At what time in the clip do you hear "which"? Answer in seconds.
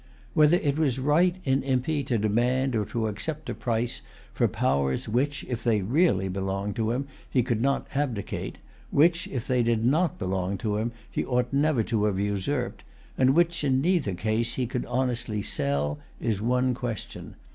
5.07-5.45, 8.89-9.27, 13.35-13.63